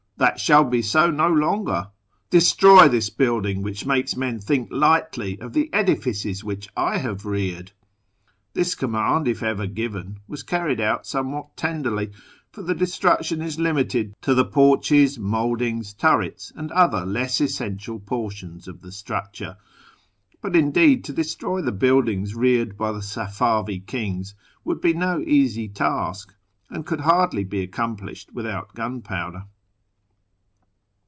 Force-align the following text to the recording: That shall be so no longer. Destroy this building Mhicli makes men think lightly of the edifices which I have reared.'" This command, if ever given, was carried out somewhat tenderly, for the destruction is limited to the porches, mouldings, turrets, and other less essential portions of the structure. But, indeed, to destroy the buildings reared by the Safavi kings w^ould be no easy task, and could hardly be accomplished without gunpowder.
That 0.17 0.39
shall 0.39 0.63
be 0.65 0.83
so 0.83 1.09
no 1.09 1.27
longer. 1.27 1.87
Destroy 2.29 2.87
this 2.87 3.09
building 3.09 3.63
Mhicli 3.63 3.87
makes 3.87 4.15
men 4.15 4.39
think 4.39 4.67
lightly 4.71 5.39
of 5.39 5.53
the 5.53 5.67
edifices 5.73 6.43
which 6.43 6.69
I 6.77 6.99
have 6.99 7.25
reared.'" 7.25 7.71
This 8.53 8.75
command, 8.75 9.27
if 9.27 9.41
ever 9.41 9.65
given, 9.65 10.19
was 10.27 10.43
carried 10.43 10.79
out 10.79 11.07
somewhat 11.07 11.57
tenderly, 11.57 12.11
for 12.51 12.61
the 12.61 12.75
destruction 12.75 13.41
is 13.41 13.59
limited 13.59 14.13
to 14.21 14.35
the 14.35 14.45
porches, 14.45 15.17
mouldings, 15.17 15.91
turrets, 15.91 16.51
and 16.55 16.71
other 16.71 17.03
less 17.03 17.41
essential 17.41 17.99
portions 17.99 18.67
of 18.67 18.81
the 18.81 18.91
structure. 18.91 19.57
But, 20.39 20.55
indeed, 20.55 21.03
to 21.05 21.13
destroy 21.13 21.63
the 21.63 21.71
buildings 21.71 22.35
reared 22.35 22.77
by 22.77 22.91
the 22.91 22.99
Safavi 23.01 23.87
kings 23.87 24.35
w^ould 24.67 24.83
be 24.83 24.93
no 24.93 25.19
easy 25.25 25.67
task, 25.67 26.35
and 26.69 26.85
could 26.85 27.01
hardly 27.01 27.43
be 27.43 27.61
accomplished 27.61 28.31
without 28.33 28.75
gunpowder. 28.75 29.45